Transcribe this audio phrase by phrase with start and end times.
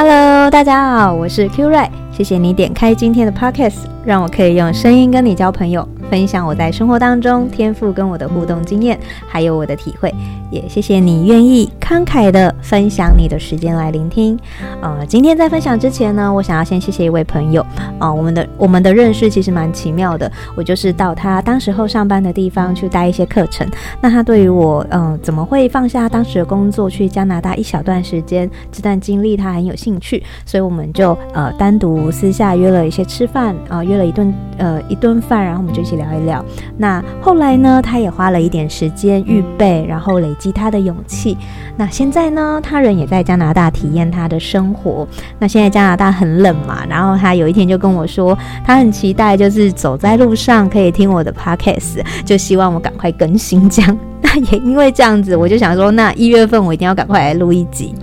[0.00, 5.82] Hello，大家好，我是 Q Ray，谢谢你点开今天的 Podcast，让我可以用声音跟你交朋友。
[6.10, 10.12] 分享我在生活当中天赋跟我的互动经验，还有我的体会，
[10.50, 14.38] 也谢谢你愿意慷慨的分享你的时间来聆听。
[14.80, 17.64] 呃，今天在分享之前呢，我想要先谢谢一位朋友。
[17.98, 20.30] 啊、我们的我们的认识其实蛮奇妙的。
[20.54, 23.68] 我就是到他当时候上班的地方去带一些课程。
[24.00, 35.97] 那他对于我，嗯、怎么会放下当时的工作去加拿大一小段时间这段经历，他很有兴趣，所以我们就呃单独私下约了一些吃饭啊、约了一顿呃一顿饭，然后我们就一起。
[35.98, 36.42] 聊一聊，
[36.78, 41.36] 那后来呢，他也花了一点时间预备，然后累积他的勇气。
[41.76, 45.06] 那现在呢，他人也在加拿大体验他的生活。
[45.38, 53.98] 那现在加拿大很冷嘛，然后他有一天就跟我说，他很期待，就是走在路上可以听我的 podcast，就希望我赶快更新这样。
[54.22, 57.94] 那也因为这样子，我就想说，那一月份我一定要赶快来录一集。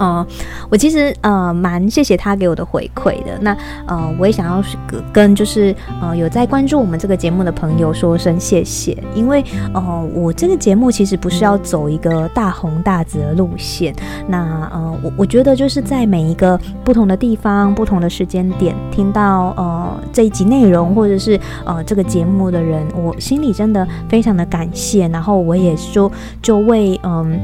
[0.00, 0.26] 呃，
[0.70, 3.38] 我其实呃蛮谢谢他给我的回馈的。
[3.40, 3.54] 那
[3.86, 4.64] 呃，我也想要
[5.12, 13.94] 跟就是呃有在关注我们这个节目的朋友说声谢谢，因为呃我这个节目其实不是要走一个大红大紫的路线。
[14.26, 25.06] 那呃我我觉得就是在每一个不同的地方、不同的时间点听到呃这一集内容或者是呃这个节目的人，我心里真的非常的感谢。
[25.08, 27.38] 然后我也说就为嗯。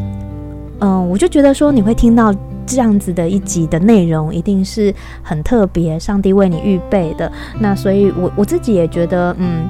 [0.81, 2.35] 嗯，我就觉得说你会听到
[2.67, 7.31] 这样子的一集的内容，一定是很特别，上帝为你预备的。
[7.59, 9.69] 那所以我，我自己也觉得，嗯。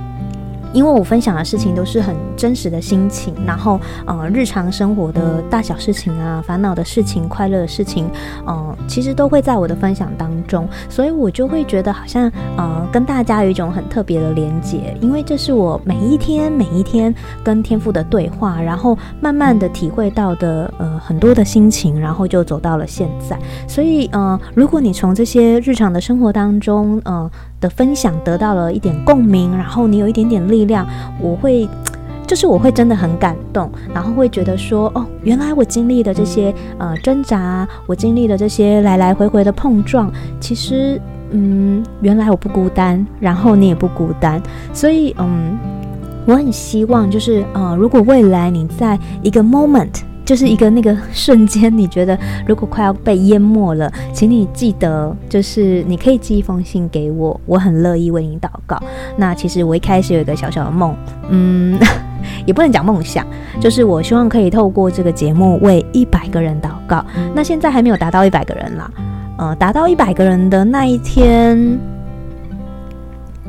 [0.77, 8.11] 因为我分享的事情都是很真实的心情，然后呃，日常生活的大小事情啊，烦恼的事情、快乐的事情，
[8.45, 23.39] 呃，其实都会在我的分享当中，所以我就会觉得好像呃，跟大家有一种很特别的连结，因为这是我每一天每一天跟天父的对话，然后慢慢的体会到的呃很多的心情，然后就走到了现在。
[23.67, 30.67] 所以呃，如果你从这些日常的生活当中呃的分享得到了一点共鸣，然后你有一点点力。
[30.67, 30.87] 量
[31.21, 31.69] 我会，
[32.27, 40.11] 就是我会真的很感动，然后会觉得说，哦，原来我经历的这些呃挣扎，我经历的这些来来回回的碰撞，
[40.41, 44.43] 其实，嗯，原来我不孤单，然后你也不孤单，
[44.73, 45.57] 所以，嗯，
[46.27, 50.01] 我很希望就是，呃，如果未来你在一个 moment。
[50.27, 58.77] 就是一个那个瞬间，你觉得如果快要被淹没了，请你记得，就是你可以寄一封信给我，我很乐意为你祷告。
[59.17, 60.97] 那其实我一开始有一个小小的梦，
[61.29, 61.79] 嗯，
[62.45, 63.25] 也不能讲梦想，
[63.61, 67.05] 就是我希望可以透过这个节目为一百个人祷告。
[67.33, 68.91] 那现在还没有达到一百个人啦，
[69.39, 71.79] 呃，达到一百个人的那一天，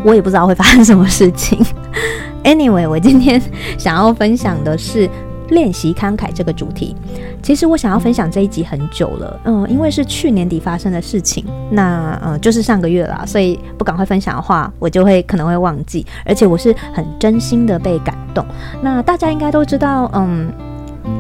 [0.04, 1.60] 我也不知道会发生什么事情。
[2.46, 3.42] Anyway，我今天
[3.80, 5.10] 想要分享的是。
[5.50, 6.96] 练习慷慨这个主题，
[7.42, 18.46] 其实我想要分享这一集很久了，嗯，因为是去年底发生的事情，那嗯就是上个月啦，所以不赶快分享的话，我就会可能会忘记，而且我是很真心的被感动。
[18.82, 20.52] 那大家应该都知道，嗯。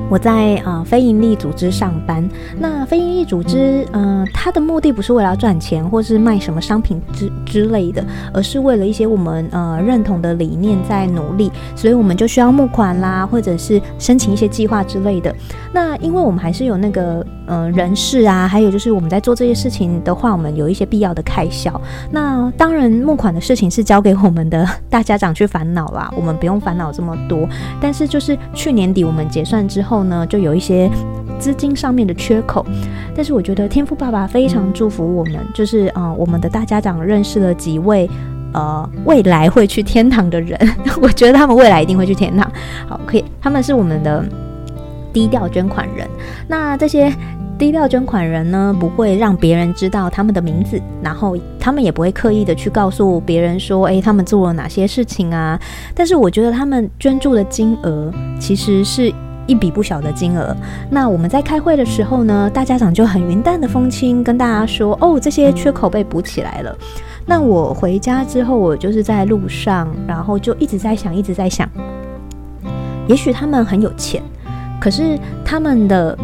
[0.09, 2.27] 我在呃非营利组织上班，
[2.57, 8.03] 那非营利组织，嗯、它的目的不是为了赚钱或是卖什么商品之之类的，
[8.33, 15.33] 而是为了一些我们呃认同的理念在努力，所以我们就需要募款啦，或者是申请一些计划之类的。
[15.73, 21.79] 那因为我们还是有那个呃人事啊，还有就是我们在做这些事情的话，我们有一些必要的开销。
[22.11, 27.47] 那当然募款的事情是交给我们的大家长去烦恼啦，我们不用烦恼这么多。
[27.81, 29.87] 但是就是去年底我们结算之。
[29.87, 30.91] 后呢，就有一些
[31.39, 32.65] 资金上面的缺口，
[33.15, 38.09] 但是我觉得天赋爸爸非常祝福我们，就是呃，我们的大家长认识了几位
[38.53, 40.59] 呃未来会去天堂的人，
[41.01, 42.51] 我觉得他们未来一定会去天堂。
[42.89, 44.25] 好，可以，他们是我们的
[45.13, 46.05] 低调捐款人。
[46.49, 47.09] 那这些
[47.57, 55.57] 低调捐款人呢，不会让别人知道他们的名字，然后他们也不会刻意的去告诉别人说，诶，他们做了哪些事情啊？
[55.95, 59.13] 但是我觉得他们捐助的金额其实是。
[59.47, 60.55] 一笔不小的金额。
[60.91, 66.77] 那我们在开会的时候呢，大家长就很云淡的风轻跟大家说：“哦，这些缺口被补起来了。”
[67.25, 71.67] 那我回家之后，我就是在路上，然后就一直在想，一直在想，
[73.07, 74.21] 也许他们很有钱，
[74.79, 76.17] 可是他们的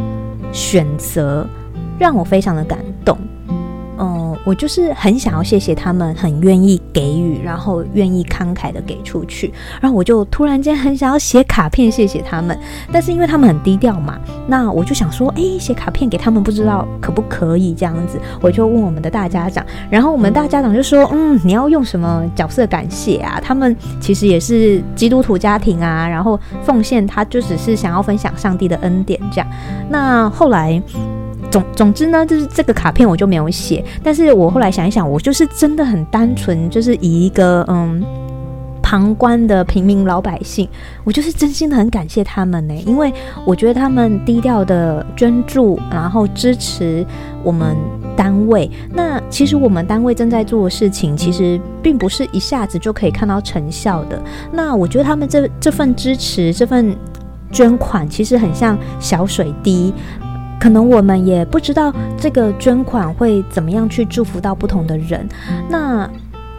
[0.52, 1.46] 选择
[1.98, 3.18] 让我非常的感动。
[4.46, 12.58] 我就是很想要谢谢他们，很愿意给予，然后愿意慷慨的给出去，然后我就突然间很想要写卡片谢谢他们，
[12.92, 23.40] 但是因为他们很低调嘛，那我就想说，哎，写卡片给他们不知道可不可以这样子，我就问我们的大家长，然后我们大家长就说，嗯，你要用什么角色感谢啊？
[23.42, 29.48] 他们其实也是基督徒家庭啊，然后奉献他就只是想要分享上帝的恩典这样。
[29.90, 30.82] 那后来。
[31.54, 33.84] 总总之呢，就是这个卡片我就没有写。
[34.02, 38.04] 但是我后来想一想，我就是真的很单纯，就是以一个嗯。
[38.86, 40.68] 旁观的平民老百姓，
[41.04, 43.12] 我就是真心的很感谢他们呢，因为
[43.44, 47.04] 我觉得他们低调的捐助，然后支持
[47.44, 47.76] 我们
[48.16, 48.70] 单位。
[48.94, 54.22] 那其实我们单位正在做的事情，其实并不是一下子就可以看到成效的。
[54.52, 56.96] 那我觉得他们这这份支持，这份
[57.52, 59.92] 捐款，其实很像小水滴，
[60.64, 65.28] 可能我们也不知道这个捐款会怎么样去祝福到不同的人。
[65.70, 66.10] 那。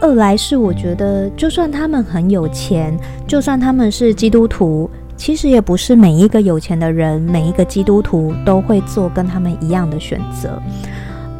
[0.01, 10.61] 二来是我觉得，就算他们很有钱，就算他们是基督徒，其实也不是每一个有钱的人，每一个基督徒都会做跟他们一样的选择。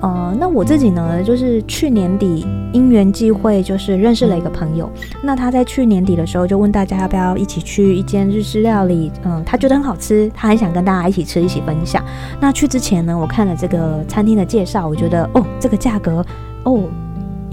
[0.05, 4.87] 呃，那我自己呢，就是去年底因缘际会，就是认识了一个朋友。
[5.23, 12.05] 那他在去年底的时候就问大家要不要一起去一间日式料理，嗯、他觉得很好吃，他很想跟大家一起吃，一起分享。
[12.39, 16.23] 那去之前呢，我看了这个餐厅的介绍，我觉得哦，这个价格
[16.65, 16.83] 哦。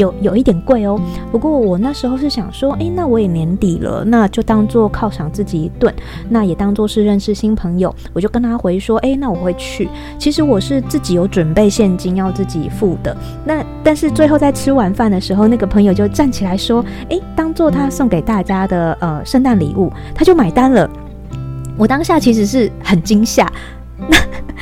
[0.02, 1.00] 有有一点贵哦，
[1.30, 5.94] 不过我那时候是想说，诶，那我也年底了，那就当做犒赏自己一顿，
[6.28, 9.88] 那也当做是认识新朋友，我就跟他回说，诶，那我会去。
[10.18, 20.90] 其实我是自己有准备现金要自己付的，那但是最后在吃完饭的时候，那个朋友就站起来说，诶，当做他送给大家的呃圣诞礼物，他就买单了。
[21.78, 23.50] 我当下其实是很惊吓。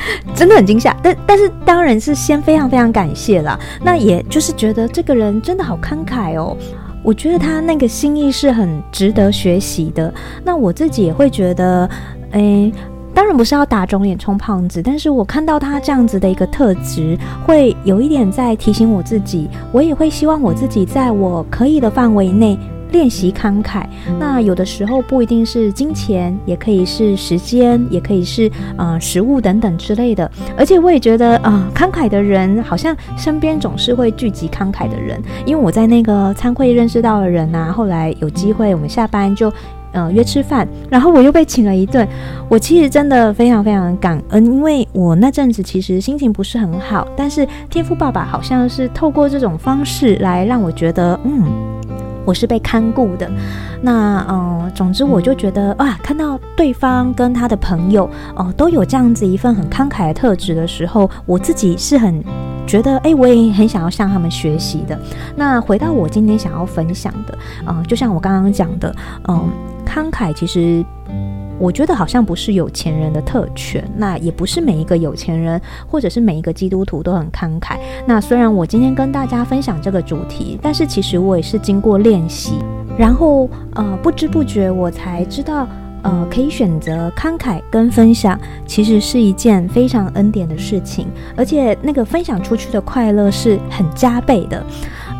[0.35, 3.59] 真的很惊吓，但但是当然是先非常非常感谢啦。
[3.83, 6.55] 那也就是觉得这个人真的好慷慨哦，
[7.03, 10.13] 我觉得他那个心意是很值得学习的。
[10.43, 11.89] 那我自己也会觉得，
[12.31, 12.71] 诶，
[13.13, 22.57] 当然不是要打肿脸充胖子，但是我看到他这样子的一个特质，会有一点在提醒我自己，我也会希望我自己在我可以的范围内。
[22.91, 23.83] 练习慷慨，
[24.19, 30.29] 那有的时候不一定是金钱，也可以是时间，也可以是呃食物等等之类的。
[30.57, 35.21] 而且我也觉得啊、呃，慷慨的人好像身边总是会聚集慷慨的人。
[35.45, 39.51] 因为我在那个餐会认识到的人啊，后来有机会我们下班就
[39.93, 42.07] 呃约吃饭，然后我又被请了一顿。
[42.49, 51.43] 我其实真的非常非常感恩，因为我那阵子其实心情不是很好，但是天赋爸爸好像是透过这种方式来让我觉得嗯。
[52.25, 53.29] 我是被看顾的，
[53.81, 62.23] 那嗯、呃，总之我就觉得啊，看到对方跟他的朋友哦、呃，都有这样子一份很慷慨的特质的时候，我自己是很
[62.67, 64.99] 觉得，哎，我也很想要向他们学习的。
[65.35, 68.95] 那回到我今天想要分享的，嗯、呃，就像我刚刚讲的，
[69.27, 69.43] 嗯、呃，
[69.85, 70.85] 慷慨其实。
[71.61, 77.77] 我觉得好像不是有钱人的特权，那也不是每一个有钱人或者是每一个基督徒都很慷慨。
[78.07, 82.55] 那虽然我今天跟大家分享这个主题，但是其实我也是经过练习，
[82.97, 85.67] 然后呃不知不觉我才知道，
[86.01, 91.07] 呃可以选择慷慨跟分享，其实是一件非常恩典的事情，
[91.37, 94.65] 而且那个分享出去的快乐是很加倍的。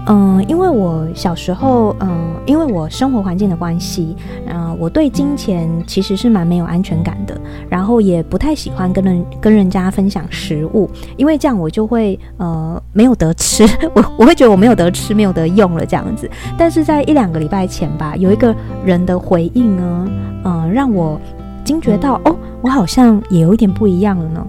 [0.08, 2.10] 嗯，因为我小时候，嗯，
[2.46, 4.16] 因为我生活环境的关系，
[4.48, 7.40] 嗯，我对金钱其实是蛮没有安全感的，
[7.70, 13.64] 然后也不太喜欢跟人跟人家分享食物，因为这样我就会呃没有得吃，
[13.96, 16.30] 我我会觉得我没有得吃，没有得用了这样子。
[16.58, 20.08] 但是在一两个礼拜前吧，有一个人的回应呢，
[20.46, 21.22] 嗯，让我
[21.64, 24.48] 惊觉到，哦，我好像也有一点不一样了呢。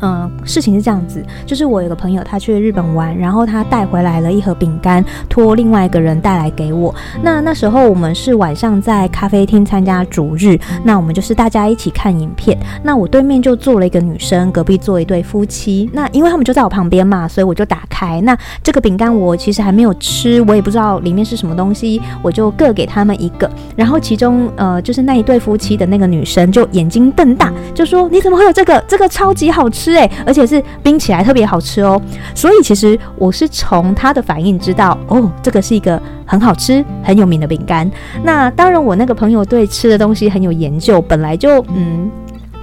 [0.00, 6.94] 嗯，事情是这样子，就是我有个朋友，他去日本玩，然后他带回来了一盒饼干，托另外一个人带来给我。
[7.22, 12.58] 那那时候我们是晚上在咖啡厅参加主日，那我们就是大家一起看影片。
[12.82, 15.88] 那我对面就坐了一个女生，隔壁坐一对夫妻。
[15.92, 18.20] 那因为他们就在我旁边嘛，所以我就打开。
[18.20, 23.50] 那这个饼干我其实还没有吃，我也不知道里面是什么东西，我就各给他们一个。
[23.74, 28.84] 然后其中呃，就是那一对夫妻的那个女生就眼睛瞪大，就说：“你怎么会有这个？
[28.86, 32.00] 这个超级好吃！”吃，而且是冰起来特别好吃哦，
[32.34, 37.90] 所以其实我是从他的反应知道，哦，这个是一个很好吃、很有名的饼干。
[38.22, 42.10] 那当然，我那个朋友对吃的东西很有研究，本来就嗯。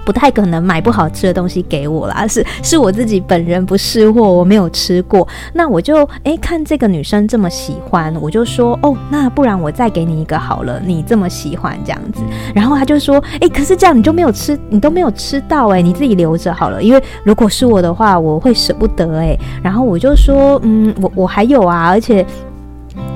[0.06, 5.28] 不太可能买不好吃的东西给我啦，是是我自己本人不识货，我没有吃过。
[5.54, 12.22] 那我就诶看这个女生这么喜欢，我就说哦，那不然我再给你一个好了，你这么喜欢这样子。
[12.54, 19.40] 然后他就说诶，可是这样你就没有吃，你都没有吃到诶，你自己留着好了，因为如果是我的话，我会舍不得诶。
[19.62, 22.26] 然后我就说嗯，我我还有啊，而且。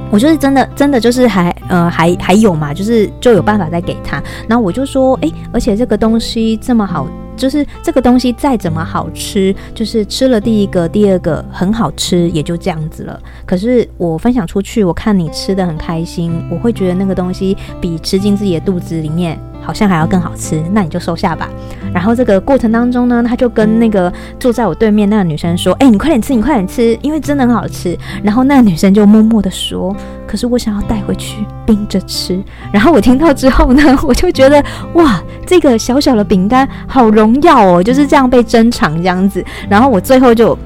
[0.09, 4.23] 我就是真的，真的就是还呃还还有嘛，就是就有办法再给他。
[4.47, 13.19] 然后我就说，诶，而且这个东西这么好，就是这个东西再怎么好吃，就是吃了第一个、第二个很好吃，也就这样子了。
[13.45, 21.49] 可是我分享出去，我看你吃的很开心，我会觉得那个东西比吃进自己的肚子里面好像还要更好吃，那你就收下吧。
[21.93, 29.95] 然后这个过程当中呢，他就跟那个坐在我对面那个女生说：“哎，你快点吃，你快点吃，因为真的很好吃。”然后那个女生就默默地说
[30.27, 39.43] ：“可是我想要带回去冰着吃。”然后我听到之后呢，我就觉得哇，这个小小的饼干好荣耀哦，就是这样被珍藏这样子。
[39.69, 40.57] 然后我最后就。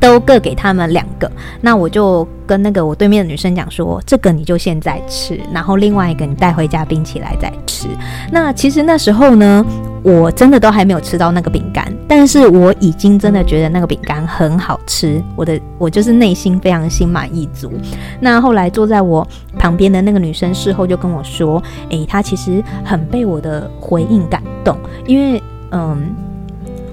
[0.00, 1.30] 都各给他们两个，
[1.60, 7.86] 那我就跟那个我对面的女生讲说，这个你就现在吃，然后另外一个你带回家冰起来再吃。
[8.32, 9.64] 那其实那时候呢，
[10.02, 17.70] 我真的都还没有吃到那个饼干，但是我已经真的觉得那个饼干很好吃，我的我就是内心非常心满意足。
[18.20, 19.26] 那后来坐在我
[19.58, 24.76] 旁边的那个女生事后就跟我说，诶，她其实很被我的回应感动，
[25.06, 25.42] 因为
[25.72, 26.14] 嗯。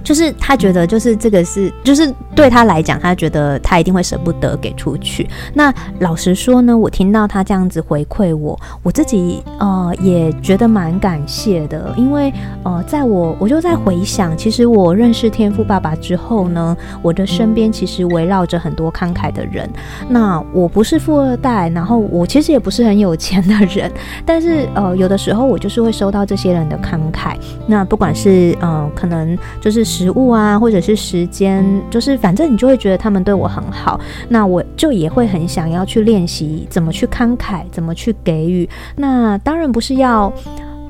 [0.08, 5.28] 就是他觉得，就是这个是，就是对他来讲，他觉得他一定会舍不得给出去。
[5.54, 12.32] 那老实说呢，我听到他这样子回馈我，我自己呃也觉得蛮感谢的，因为
[12.64, 19.70] 呃，在我我就在回想，其实我认识天赋爸爸之后呢，我的身边其实围绕着很多慷慨的人。
[20.08, 23.92] 那我不是富二代，然后我其实也不是很有钱的人，
[24.26, 27.36] 但是呃，有的时候我就是会收到这些人的慷慨。
[27.68, 29.97] 那不管是呃，可能就是。
[29.98, 34.00] 食物啊，或者是时间，就是反正你就会觉得他们对我很好，
[34.30, 38.70] 那我就也会很想要去练习怎么去慷慨，怎么去给予。
[38.96, 40.32] 那当然不是要，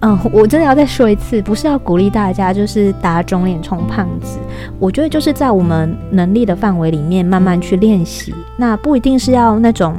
[0.02, 4.40] 嗯，我真的要再说一次，不是要鼓励大家就是打肿脸充胖子。
[4.78, 9.96] 我觉得就是在我们能力的范围里面慢慢去练习，那不一定是要那种。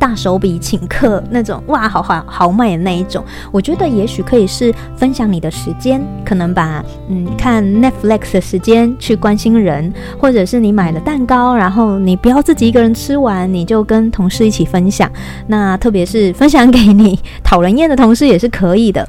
[0.00, 15.10] 大手笔请客那种哇，好好豪迈的那一种，我觉得也许可以是分享你的时间，可能把嗯看 Netflix 的时间去关心人，或者是你买了蛋糕，然后你不要自己一个人吃完，你就跟同事一起分享。
[15.46, 19.06] 那特别是分享给你讨人厌的同事也是可以的。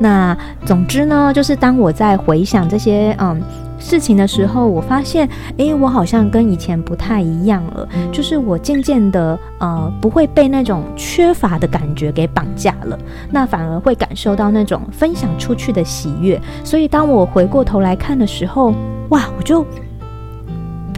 [0.00, 3.40] 那总之呢，就是当我在回想这些嗯。
[3.82, 7.86] 事情的时候，我发现，诶，我好像跟以前不太一样了。
[8.12, 12.98] 就是我渐渐的，呃，不会被那种缺乏的感觉给绑架了，
[13.30, 16.40] 那反而会感受到那种分享出去的喜悦。
[16.62, 18.72] 所以，当我回过头来看的时候，
[19.10, 19.66] 哇，我就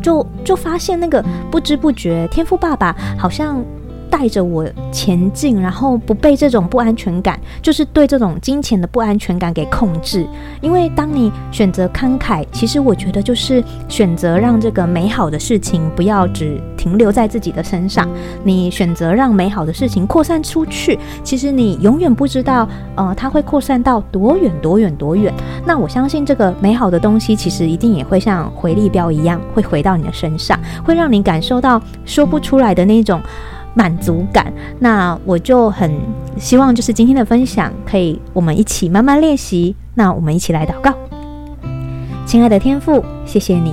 [0.02, 3.64] 就就发现那个不知不觉，天赋爸爸好像。
[4.16, 10.24] 带着我前进，然后不被这种不安全感，就是对这种金钱的不安全感给控制。
[10.60, 18.08] 因为当你选择慷慨，其实我觉得就是选择让这个美好的事情不要只停留在自己的身上。
[18.44, 25.34] 你选择让美好的事情扩散出去，其实你永远不知道，呃，它会扩散到多远多远多远。
[25.66, 33.20] 那我相信这个美好的东西，其实一定也会像回力镖一样，会回到你的身上，会让你感受到说不出来的那种。
[33.74, 35.90] 满足感，那我就很
[36.38, 39.74] 希望，就是今天的分享，可以我们一起慢慢练习。
[39.94, 40.92] 那我们一起来祷告，
[42.26, 43.70] 亲爱的天父，谢谢你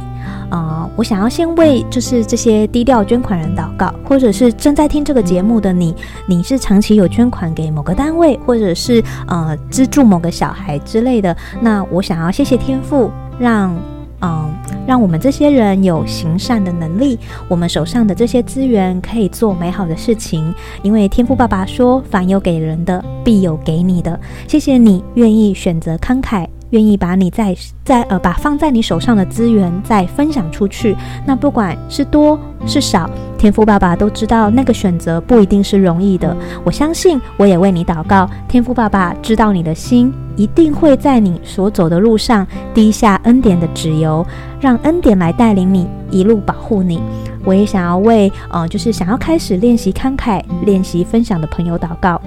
[0.50, 0.90] 啊、呃！
[0.96, 5.96] 我想要先为就是这些低调捐款人祷告，或者是正在听这个节目的你，
[6.28, 11.36] 你是长期有捐款给某个单位，或者是呃资助某个小孩之类的。
[11.62, 13.76] 那我想要谢谢天父，让。
[14.24, 14.54] 嗯，
[14.88, 20.54] 让我们这些人有行善的能力，我们手上的这些资源可以做美好的事情。
[20.84, 30.98] 因为天父爸爸说：“凡有给人的，必有给你的。”谢谢你愿意选择慷慨，愿意把你在在呃把放在你手上的资源再分享出去。
[31.26, 36.36] 那不管是多是少，天赋爸爸都知道那个选择不一定是容易的。
[36.66, 38.30] 我相信，我也为你祷告。
[38.50, 40.14] 天赋爸爸知道你的心。
[40.38, 44.26] 一定会在你所走的路上滴下恩典的脂油，
[44.62, 47.02] 让恩典来带领你，一路保护你。
[47.44, 52.20] 我也想要为呃，就是想要开始练习慷慨、练习分享的朋友祷告。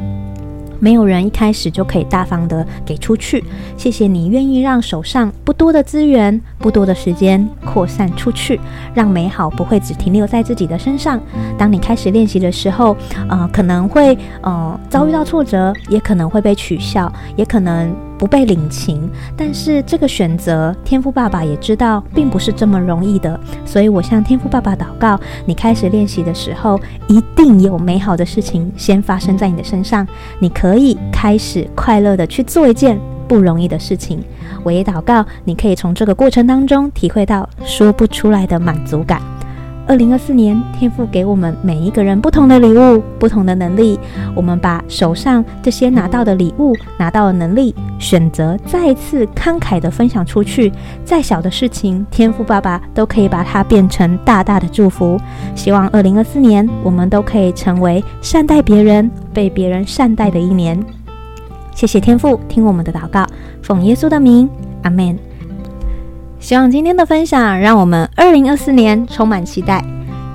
[0.84, 3.42] 没有人一开始就可以大方的给出去。
[3.74, 8.60] 谢谢你愿意让手上不多的资源、不多的时间扩散出去，
[8.92, 11.18] 让美好不会只停留在自己的身上。
[11.56, 12.94] 当你开始练习的时候，
[13.30, 17.90] 呃，可能会呃遭遇到挫折，也可能会被取笑，也可能。
[18.18, 23.38] 不被领情，但是这个选择，天赋爸爸也知道，并不是这么容易的。
[23.64, 26.78] 所以我向天赋爸爸祷告，你开始练习的时候，
[27.08, 30.06] 一定有美好的事情先发生在你的身上。
[30.38, 34.22] 你可以开始快乐的去做一件不容易的事情。
[34.62, 39.20] 我也祷告，你可以从这个过程当中体会到说不出来的满足感。
[39.86, 43.98] 二零二四年，天赋给我们每一个人不同的礼物，不同的能力。
[44.34, 50.72] 我们把手上这些拿到的礼物、拿到的能力，选择再次慷慨的分享出去。
[51.04, 55.20] 再小的事情，天赋爸爸都可以把它变成大大的祝福。
[55.54, 60.82] 希望二零二四年，我们都可以成为善待别人、被别人善待的一年。
[61.74, 63.26] 谢谢天赋听我们的祷告，
[63.60, 64.48] 奉耶稣的名，
[64.82, 65.18] 阿门。
[66.44, 69.82] 希望今天的分享让我们二零二四年充满期待，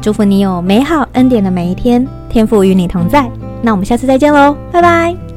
[0.02, 3.30] 祝福你有美好恩典的每一天，天赋与你同在。
[3.62, 5.29] 那我们下次再见喽，拜拜。